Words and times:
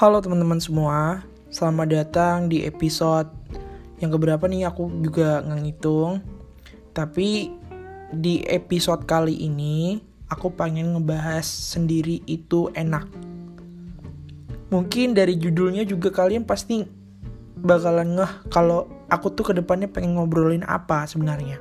Halo 0.00 0.16
teman-teman 0.24 0.56
semua, 0.56 1.28
selamat 1.52 1.88
datang 1.92 2.48
di 2.48 2.64
episode 2.64 3.28
yang 4.00 4.08
keberapa 4.08 4.48
nih 4.48 4.64
aku 4.64 4.88
juga 5.04 5.44
nggak 5.44 5.60
ngitung. 5.60 6.24
Tapi 6.96 7.52
di 8.08 8.40
episode 8.48 9.04
kali 9.04 9.44
ini 9.44 10.00
aku 10.32 10.56
pengen 10.56 10.96
ngebahas 10.96 11.44
sendiri 11.44 12.24
itu 12.24 12.72
enak. 12.72 13.04
Mungkin 14.72 15.12
dari 15.12 15.36
judulnya 15.36 15.84
juga 15.84 16.08
kalian 16.08 16.48
pasti 16.48 16.80
bakalan 17.60 18.16
ngeh 18.16 18.48
kalau 18.48 18.88
aku 19.12 19.36
tuh 19.36 19.44
ke 19.44 19.60
depannya 19.60 19.92
pengen 19.92 20.16
ngobrolin 20.16 20.64
apa 20.64 21.04
sebenarnya. 21.04 21.60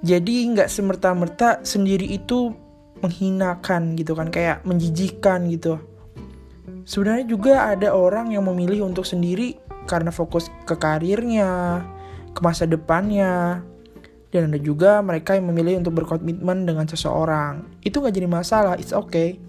Jadi 0.00 0.56
nggak 0.56 0.72
semerta-merta 0.72 1.60
sendiri 1.68 2.16
itu 2.16 2.48
menghinakan 3.04 3.92
gitu 3.92 4.16
kan, 4.16 4.32
kayak 4.32 4.64
menjijikan 4.64 5.52
gitu 5.52 5.95
Sebenarnya 6.86 7.26
juga 7.26 7.66
ada 7.66 7.90
orang 7.90 8.30
yang 8.30 8.46
memilih 8.46 8.86
untuk 8.86 9.02
sendiri 9.02 9.58
karena 9.90 10.14
fokus 10.14 10.46
ke 10.70 10.78
karirnya, 10.78 11.82
ke 12.30 12.40
masa 12.46 12.62
depannya. 12.62 13.66
Dan 14.30 14.54
ada 14.54 14.60
juga 14.62 15.02
mereka 15.02 15.34
yang 15.34 15.50
memilih 15.50 15.82
untuk 15.82 15.98
berkomitmen 15.98 16.62
dengan 16.62 16.86
seseorang. 16.86 17.66
Itu 17.82 17.98
gak 17.98 18.14
jadi 18.14 18.30
masalah, 18.30 18.78
it's 18.78 18.94
okay. 18.94 19.42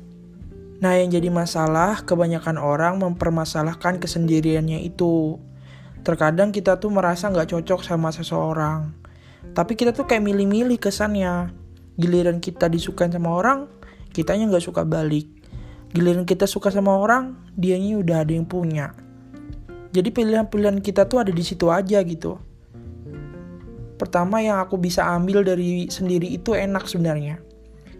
Nah 0.81 0.97
yang 0.97 1.13
jadi 1.13 1.29
masalah, 1.29 2.01
kebanyakan 2.09 2.57
orang 2.57 2.97
mempermasalahkan 2.97 4.01
kesendiriannya 4.01 4.81
itu. 4.81 5.37
Terkadang 6.01 6.49
kita 6.49 6.81
tuh 6.81 6.89
merasa 6.89 7.29
gak 7.29 7.53
cocok 7.53 7.85
sama 7.85 8.09
seseorang. 8.09 8.97
Tapi 9.53 9.77
kita 9.77 9.93
tuh 9.93 10.09
kayak 10.09 10.25
milih-milih 10.25 10.81
kesannya. 10.81 11.53
Giliran 12.01 12.41
kita 12.41 12.65
disukai 12.65 13.13
sama 13.13 13.37
orang, 13.37 13.69
kitanya 14.09 14.49
gak 14.49 14.65
suka 14.65 14.81
balik 14.81 15.37
giliran 15.95 16.27
kita 16.27 16.43
suka 16.49 16.73
sama 16.73 16.95
orang 16.97 17.37
dianya 17.55 17.99
udah 17.99 18.17
ada 18.23 18.33
yang 18.35 18.47
punya. 18.47 18.91
Jadi 19.95 20.11
pilihan-pilihan 20.11 20.83
kita 20.83 21.07
tuh 21.07 21.23
ada 21.23 21.31
di 21.31 21.43
situ 21.43 21.71
aja 21.71 22.03
gitu. 22.03 22.37
Pertama 23.97 24.43
yang 24.43 24.61
aku 24.61 24.77
bisa 24.77 25.07
ambil 25.09 25.41
dari 25.41 25.89
sendiri 25.89 26.29
itu 26.29 26.53
enak 26.53 26.85
sebenarnya. 26.85 27.41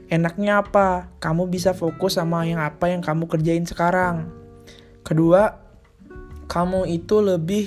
Enaknya 0.08 0.62
apa? 0.62 1.10
Kamu 1.20 1.50
bisa 1.50 1.74
fokus 1.74 2.16
sama 2.16 2.46
yang 2.46 2.62
apa 2.62 2.92
yang 2.92 3.02
kamu 3.02 3.26
kerjain 3.26 3.66
sekarang. 3.66 4.30
Kedua 5.02 5.58
kamu 6.48 6.86
itu 6.88 7.18
lebih 7.20 7.66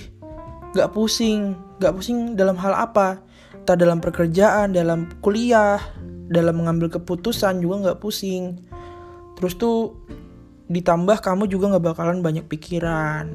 gak 0.79 0.95
pusing. 0.95 1.59
Gak 1.83 1.97
pusing 1.99 2.39
dalam 2.39 2.55
hal 2.55 2.73
apa? 2.73 3.19
Tak 3.67 3.83
dalam 3.83 3.99
pekerjaan 3.99 4.73
dalam 4.73 5.11
kuliah 5.21 5.83
dalam 6.31 6.63
mengambil 6.63 6.87
keputusan 6.87 7.59
juga 7.59 7.91
gak 7.93 8.01
pusing 8.01 8.63
terus 9.41 9.57
tuh 9.57 9.97
ditambah 10.69 11.25
kamu 11.25 11.49
juga 11.49 11.73
nggak 11.73 11.85
bakalan 11.97 12.21
banyak 12.21 12.45
pikiran. 12.45 13.35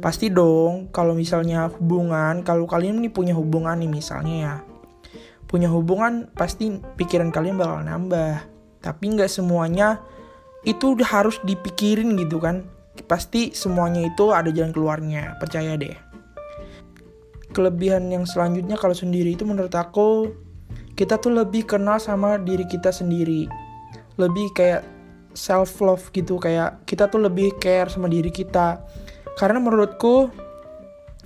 Pasti 0.00 0.32
dong 0.32 0.88
kalau 0.88 1.12
misalnya 1.12 1.68
hubungan 1.68 2.40
kalau 2.42 2.64
kalian 2.64 2.98
ini 3.04 3.12
punya 3.12 3.36
hubungan 3.36 3.76
nih 3.76 3.88
misalnya 3.92 4.36
ya 4.36 4.54
punya 5.48 5.72
hubungan 5.72 6.28
pasti 6.36 6.76
pikiran 6.96 7.32
kalian 7.32 7.56
bakal 7.56 7.80
nambah. 7.84 8.44
Tapi 8.80 9.04
nggak 9.16 9.32
semuanya 9.32 10.00
itu 10.66 10.96
harus 11.04 11.40
dipikirin 11.46 12.16
gitu 12.20 12.42
kan. 12.42 12.68
Pasti 13.08 13.56
semuanya 13.56 14.04
itu 14.04 14.34
ada 14.34 14.52
jalan 14.52 14.74
keluarnya 14.74 15.38
percaya 15.40 15.78
deh. 15.78 15.96
Kelebihan 17.54 18.12
yang 18.12 18.28
selanjutnya 18.28 18.76
kalau 18.76 18.92
sendiri 18.92 19.32
itu 19.32 19.48
menurut 19.48 19.72
aku 19.72 20.34
kita 20.98 21.16
tuh 21.16 21.32
lebih 21.32 21.64
kenal 21.64 21.96
sama 21.96 22.36
diri 22.36 22.66
kita 22.68 22.90
sendiri. 22.92 23.48
Lebih 24.18 24.52
kayak 24.52 24.97
self 25.38 25.78
love 25.78 26.10
gitu 26.10 26.42
kayak 26.42 26.82
kita 26.82 27.06
tuh 27.06 27.22
lebih 27.22 27.54
care 27.62 27.86
sama 27.86 28.10
diri 28.10 28.34
kita. 28.34 28.82
Karena 29.38 29.62
menurutku 29.62 30.34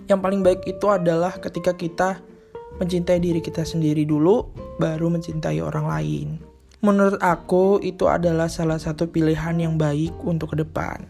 yang 0.04 0.20
paling 0.20 0.44
baik 0.44 0.68
itu 0.68 0.84
adalah 0.92 1.32
ketika 1.40 1.72
kita 1.72 2.20
mencintai 2.76 3.16
diri 3.16 3.40
kita 3.40 3.64
sendiri 3.64 4.04
dulu 4.04 4.52
baru 4.76 5.08
mencintai 5.08 5.64
orang 5.64 5.88
lain. 5.88 6.28
Menurut 6.84 7.16
aku 7.24 7.80
itu 7.80 8.10
adalah 8.10 8.52
salah 8.52 8.76
satu 8.76 9.08
pilihan 9.08 9.56
yang 9.56 9.80
baik 9.80 10.12
untuk 10.26 10.52
ke 10.52 10.60
depan. 10.60 11.08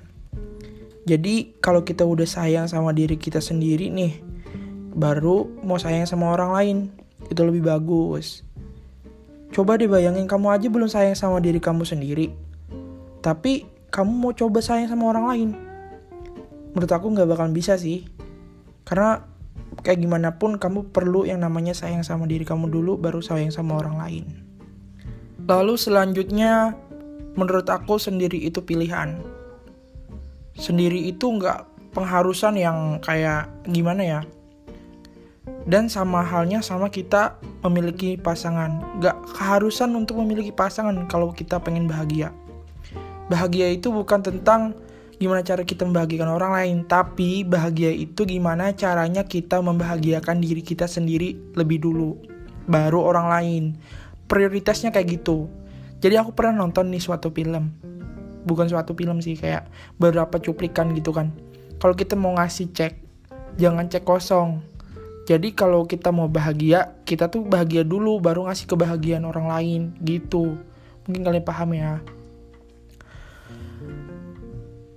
Jadi 1.02 1.58
kalau 1.58 1.82
kita 1.82 2.06
udah 2.06 2.28
sayang 2.28 2.70
sama 2.70 2.94
diri 2.94 3.18
kita 3.18 3.42
sendiri 3.42 3.90
nih 3.90 4.22
baru 4.94 5.50
mau 5.66 5.80
sayang 5.80 6.06
sama 6.06 6.30
orang 6.30 6.50
lain 6.54 6.78
itu 7.26 7.42
lebih 7.42 7.66
bagus. 7.66 8.46
Coba 9.50 9.74
deh 9.80 9.90
bayangin 9.90 10.30
kamu 10.30 10.54
aja 10.54 10.68
belum 10.70 10.86
sayang 10.86 11.16
sama 11.18 11.42
diri 11.42 11.58
kamu 11.58 11.82
sendiri 11.82 12.51
tapi 13.22 13.70
kamu 13.94 14.10
mau 14.10 14.32
coba 14.34 14.58
sayang 14.58 14.90
sama 14.90 15.14
orang 15.14 15.24
lain. 15.30 15.50
Menurut 16.74 16.90
aku 16.90 17.06
nggak 17.14 17.30
bakalan 17.30 17.54
bisa 17.54 17.78
sih. 17.78 18.02
Karena 18.82 19.22
kayak 19.86 20.02
gimana 20.02 20.34
pun 20.42 20.58
kamu 20.58 20.90
perlu 20.90 21.22
yang 21.22 21.46
namanya 21.46 21.70
sayang 21.72 22.02
sama 22.02 22.26
diri 22.26 22.42
kamu 22.42 22.66
dulu 22.68 22.98
baru 22.98 23.22
sayang 23.22 23.54
sama 23.54 23.78
orang 23.78 23.96
lain. 24.02 24.24
Lalu 25.46 25.78
selanjutnya 25.78 26.74
menurut 27.38 27.70
aku 27.70 27.96
sendiri 28.02 28.42
itu 28.42 28.58
pilihan. 28.66 29.22
Sendiri 30.58 31.06
itu 31.06 31.30
nggak 31.30 31.94
pengharusan 31.94 32.58
yang 32.58 32.98
kayak 33.06 33.46
gimana 33.70 34.02
ya. 34.02 34.20
Dan 35.62 35.86
sama 35.86 36.26
halnya 36.26 36.58
sama 36.58 36.90
kita 36.90 37.38
memiliki 37.62 38.18
pasangan. 38.18 38.82
Gak 38.98 39.14
keharusan 39.38 39.94
untuk 39.94 40.18
memiliki 40.18 40.50
pasangan 40.50 41.06
kalau 41.06 41.30
kita 41.30 41.62
pengen 41.62 41.86
bahagia 41.86 42.34
bahagia 43.32 43.72
itu 43.72 43.88
bukan 43.88 44.20
tentang 44.20 44.76
gimana 45.16 45.40
cara 45.40 45.64
kita 45.64 45.88
membahagiakan 45.88 46.30
orang 46.36 46.52
lain, 46.52 46.76
tapi 46.84 47.48
bahagia 47.48 47.88
itu 47.88 48.28
gimana 48.28 48.76
caranya 48.76 49.24
kita 49.24 49.64
membahagiakan 49.64 50.44
diri 50.44 50.60
kita 50.60 50.84
sendiri 50.84 51.56
lebih 51.56 51.80
dulu, 51.80 52.20
baru 52.68 53.00
orang 53.00 53.26
lain. 53.32 53.64
Prioritasnya 54.28 54.92
kayak 54.92 55.22
gitu. 55.22 55.48
Jadi 56.04 56.20
aku 56.20 56.36
pernah 56.36 56.66
nonton 56.66 56.92
nih 56.92 57.00
suatu 57.00 57.32
film. 57.32 57.72
Bukan 58.42 58.66
suatu 58.68 58.92
film 58.92 59.22
sih, 59.24 59.38
kayak 59.38 59.70
beberapa 59.96 60.36
cuplikan 60.42 60.92
gitu 60.92 61.14
kan. 61.14 61.32
Kalau 61.78 61.94
kita 61.94 62.18
mau 62.18 62.34
ngasih 62.36 62.74
cek, 62.74 62.92
jangan 63.56 63.88
cek 63.88 64.02
kosong. 64.04 64.60
Jadi 65.22 65.54
kalau 65.54 65.86
kita 65.86 66.10
mau 66.10 66.26
bahagia, 66.26 66.98
kita 67.06 67.30
tuh 67.30 67.46
bahagia 67.46 67.86
dulu 67.86 68.18
baru 68.18 68.50
ngasih 68.50 68.66
kebahagiaan 68.66 69.22
orang 69.22 69.46
lain 69.46 69.80
gitu. 70.02 70.58
Mungkin 71.06 71.22
kalian 71.22 71.46
paham 71.46 71.70
ya 71.78 72.02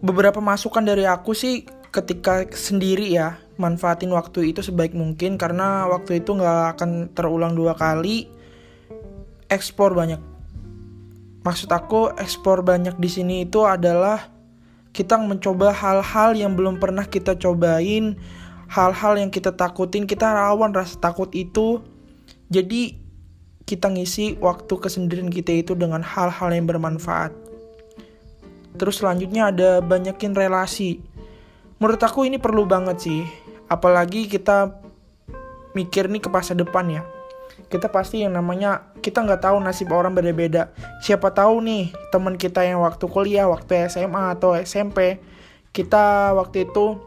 beberapa 0.06 0.38
masukan 0.38 0.86
dari 0.86 1.10
aku 1.10 1.34
sih 1.34 1.66
ketika 1.90 2.46
sendiri 2.54 3.10
ya 3.10 3.42
manfaatin 3.58 4.14
waktu 4.14 4.54
itu 4.54 4.62
sebaik 4.62 4.94
mungkin 4.94 5.42
karena 5.42 5.90
waktu 5.90 6.22
itu 6.22 6.38
nggak 6.38 6.78
akan 6.78 7.10
terulang 7.18 7.58
dua 7.58 7.74
kali. 7.74 8.30
Ekspor 9.50 9.98
banyak. 9.98 10.22
Maksud 11.46 11.70
aku 11.70 12.14
ekspor 12.18 12.62
banyak 12.62 12.98
di 12.98 13.10
sini 13.10 13.36
itu 13.46 13.66
adalah 13.66 14.30
kita 14.94 15.18
mencoba 15.22 15.70
hal-hal 15.74 16.34
yang 16.34 16.58
belum 16.58 16.82
pernah 16.82 17.06
kita 17.06 17.38
cobain 17.38 18.18
hal-hal 18.66 19.14
yang 19.22 19.30
kita 19.30 19.54
takutin 19.54 20.10
kita 20.10 20.26
rawan 20.26 20.74
rasa 20.74 20.98
takut 20.98 21.30
itu. 21.34 21.82
Jadi 22.50 22.98
kita 23.66 23.90
ngisi 23.90 24.38
waktu 24.42 24.74
kesendirian 24.78 25.34
kita 25.34 25.54
itu 25.54 25.74
dengan 25.74 26.06
hal-hal 26.06 26.54
yang 26.54 26.70
bermanfaat 26.70 27.45
Terus 28.76 29.02
selanjutnya 29.02 29.50
ada 29.50 29.80
banyakin 29.82 30.36
relasi. 30.36 31.02
Menurut 31.80 32.02
aku 32.04 32.28
ini 32.28 32.40
perlu 32.40 32.68
banget 32.68 32.98
sih. 33.02 33.24
Apalagi 33.72 34.30
kita 34.30 34.76
mikir 35.76 36.08
nih 36.08 36.24
ke 36.24 36.30
masa 36.32 36.56
depan 36.56 36.88
ya. 36.88 37.04
Kita 37.68 37.88
pasti 37.92 38.24
yang 38.24 38.36
namanya 38.36 38.96
kita 39.00 39.24
nggak 39.24 39.42
tahu 39.44 39.58
nasib 39.64 39.92
orang 39.92 40.16
beda-beda. 40.16 40.72
Siapa 41.04 41.32
tahu 41.32 41.64
nih 41.64 41.92
teman 42.12 42.36
kita 42.36 42.64
yang 42.64 42.84
waktu 42.84 43.08
kuliah, 43.08 43.48
waktu 43.48 43.88
SMA 43.88 44.36
atau 44.36 44.56
SMP, 44.56 45.20
kita 45.76 46.36
waktu 46.36 46.68
itu 46.68 47.00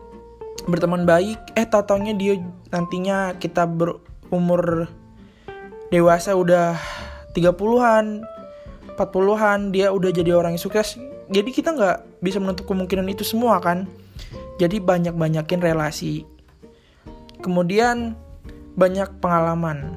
berteman 0.68 1.08
baik, 1.08 1.40
eh 1.56 1.64
tatanya 1.64 2.12
dia 2.12 2.40
nantinya 2.68 3.36
kita 3.40 3.64
berumur 3.64 4.90
dewasa 5.88 6.36
udah 6.36 6.76
30-an, 7.32 8.26
40-an, 8.98 9.60
dia 9.72 9.88
udah 9.88 10.10
jadi 10.12 10.36
orang 10.36 10.58
yang 10.58 10.62
sukses, 10.62 11.00
jadi 11.28 11.50
kita 11.52 11.76
nggak 11.76 12.24
bisa 12.24 12.40
menutup 12.40 12.64
kemungkinan 12.64 13.04
itu 13.12 13.24
semua 13.24 13.60
kan? 13.60 13.84
Jadi 14.56 14.80
banyak-banyakin 14.80 15.60
relasi. 15.60 16.24
Kemudian 17.44 18.18
banyak 18.74 19.20
pengalaman. 19.22 19.94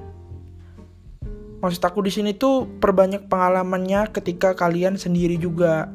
Maksud 1.61 1.81
aku 1.81 2.01
di 2.01 2.11
sini 2.13 2.33
tuh 2.33 2.65
perbanyak 2.81 3.29
pengalamannya 3.29 4.09
ketika 4.11 4.53
kalian 4.53 4.97
sendiri 4.97 5.37
juga. 5.37 5.89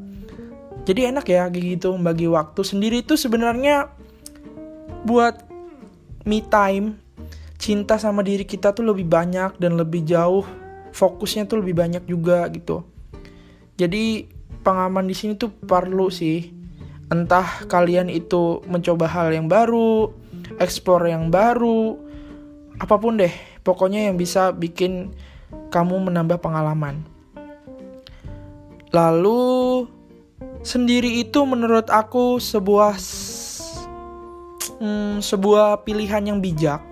Jadi 0.86 1.10
enak 1.10 1.26
ya 1.26 1.50
kayak 1.50 1.82
gitu 1.82 1.98
bagi 1.98 2.30
waktu 2.30 2.62
sendiri 2.62 3.02
itu 3.02 3.18
sebenarnya 3.18 3.90
buat 5.02 5.42
me 6.22 6.42
time 6.46 6.98
cinta 7.58 7.98
sama 7.98 8.22
diri 8.22 8.46
kita 8.46 8.70
tuh 8.70 8.86
lebih 8.86 9.10
banyak 9.10 9.58
dan 9.58 9.74
lebih 9.74 10.06
jauh 10.06 10.46
fokusnya 10.94 11.50
tuh 11.50 11.60
lebih 11.62 11.74
banyak 11.74 12.06
juga 12.06 12.46
gitu. 12.54 12.86
Jadi 13.74 14.35
pengaman 14.66 15.06
di 15.06 15.14
sini 15.14 15.38
tuh 15.38 15.54
perlu 15.54 16.10
sih 16.10 16.56
Entah 17.06 17.62
kalian 17.70 18.10
itu 18.10 18.66
mencoba 18.66 19.06
hal 19.06 19.30
yang 19.30 19.46
baru, 19.46 20.10
explore 20.58 21.06
yang 21.06 21.30
baru, 21.30 21.94
apa 22.82 22.98
pun 22.98 23.22
deh. 23.22 23.30
Pokoknya 23.62 24.10
yang 24.10 24.18
bisa 24.18 24.50
bikin 24.50 25.14
kamu 25.70 26.10
menambah 26.10 26.42
pengalaman. 26.42 27.06
Lalu 28.90 29.86
sendiri 30.66 31.22
itu 31.22 31.46
menurut 31.46 31.86
aku 31.94 32.42
sebuah 32.42 32.98
hmm, 34.82 35.22
sebuah 35.22 35.86
pilihan 35.86 36.26
yang 36.26 36.42
bijak 36.42 36.82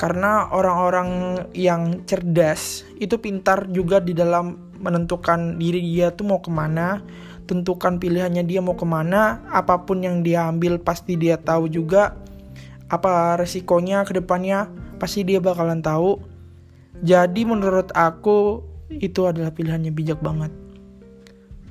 karena 0.00 0.48
orang-orang 0.48 1.42
yang 1.52 2.06
cerdas 2.08 2.88
itu 2.96 3.20
pintar 3.20 3.68
juga 3.68 4.00
di 4.00 4.16
dalam 4.16 4.67
menentukan 4.78 5.58
diri 5.58 5.82
dia 5.82 6.14
tuh 6.14 6.26
mau 6.26 6.40
ke 6.40 6.50
mana 6.50 7.02
tentukan 7.48 7.96
pilihannya 7.96 8.44
dia 8.44 8.60
mau 8.60 8.76
ke 8.76 8.84
mana 8.84 9.40
apa 9.48 9.80
pun 9.88 10.04
yang 10.04 10.20
dia 10.20 10.46
ambil 10.52 10.76
pasti 10.76 11.16
dia 11.16 11.40
tahu 11.40 11.66
juga 11.72 12.12
apa 12.92 13.40
resikonya 13.40 14.04
ke 14.04 14.20
depannya 14.20 14.68
pasti 15.00 15.24
dia 15.24 15.40
bakalan 15.40 15.80
tahu. 15.80 16.20
Jadi 17.00 17.46
menurut 17.48 17.88
aku 17.96 18.60
itu 18.92 19.24
adalah 19.24 19.54
pilihannya 19.54 19.92
bijak 19.94 20.20
banget. 20.20 20.50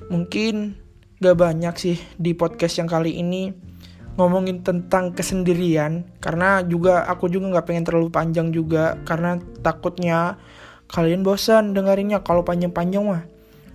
Mungkin 0.07 0.77
gak 1.19 1.37
banyak 1.37 1.75
sih 1.75 1.97
di 2.15 2.31
podcast 2.31 2.79
yang 2.79 2.89
kali 2.89 3.19
ini 3.19 3.51
ngomongin 4.17 4.65
tentang 4.65 5.13
kesendirian 5.13 6.01
karena 6.17 6.65
juga 6.65 7.05
aku 7.05 7.29
juga 7.29 7.53
nggak 7.53 7.65
pengen 7.69 7.85
terlalu 7.85 8.09
panjang 8.09 8.49
juga 8.49 8.97
karena 9.05 9.37
takutnya 9.61 10.41
kalian 10.91 11.23
bosan 11.23 11.75
dengerinnya 11.75 12.23
kalau 12.23 12.43
panjang-panjang 12.43 13.03
mah 13.03 13.23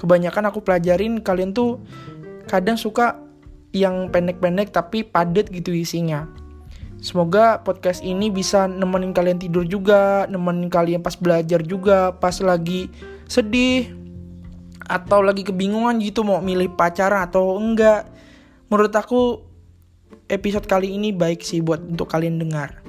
kebanyakan 0.01 0.49
aku 0.49 0.65
pelajarin 0.65 1.21
kalian 1.21 1.53
tuh 1.53 1.81
kadang 2.49 2.77
suka 2.77 3.21
yang 3.73 4.13
pendek-pendek 4.13 4.73
tapi 4.75 5.05
padat 5.05 5.49
gitu 5.49 5.73
isinya 5.73 6.29
Semoga 7.03 7.59
podcast 7.67 7.99
ini 8.07 8.31
bisa 8.31 8.71
nemenin 8.71 9.11
kalian 9.11 9.35
tidur 9.35 9.67
juga, 9.67 10.23
nemenin 10.31 10.71
kalian 10.71 11.03
pas 11.03 11.19
belajar 11.19 11.59
juga, 11.67 12.15
pas 12.15 12.39
lagi 12.39 12.95
sedih, 13.27 13.91
atau 14.87 15.19
lagi 15.19 15.43
kebingungan 15.43 15.99
gitu 15.99 16.23
mau 16.23 16.39
milih 16.39 16.79
pacaran 16.79 17.27
atau 17.27 17.59
enggak. 17.59 18.07
Menurut 18.71 18.95
aku 18.95 19.43
episode 20.31 20.63
kali 20.71 20.95
ini 20.95 21.11
baik 21.11 21.43
sih 21.43 21.59
buat 21.59 21.83
untuk 21.83 22.07
kalian 22.07 22.39
dengar. 22.39 22.82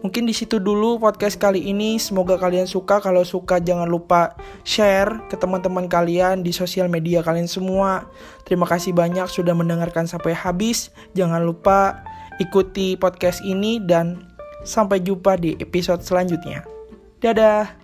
Mungkin 0.00 0.24
di 0.24 0.32
situ 0.32 0.56
dulu 0.56 0.96
podcast 0.96 1.36
kali 1.36 1.60
ini. 1.68 2.00
Semoga 2.00 2.40
kalian 2.40 2.64
suka. 2.64 3.04
Kalau 3.04 3.20
suka 3.20 3.60
jangan 3.60 3.84
lupa 3.84 4.32
share 4.64 5.28
ke 5.28 5.36
teman-teman 5.36 5.88
kalian 5.88 6.40
di 6.40 6.52
sosial 6.56 6.88
media 6.88 7.20
kalian 7.20 7.48
semua. 7.48 8.08
Terima 8.48 8.64
kasih 8.64 8.96
banyak 8.96 9.28
sudah 9.28 9.52
mendengarkan 9.52 10.08
sampai 10.08 10.32
habis. 10.32 10.88
Jangan 11.12 11.44
lupa 11.44 12.00
ikuti 12.40 12.96
podcast 12.96 13.44
ini 13.44 13.76
dan 13.84 14.24
sampai 14.64 15.04
jumpa 15.04 15.36
di 15.36 15.56
episode 15.60 16.00
selanjutnya. 16.00 16.64
Dadah. 17.20 17.79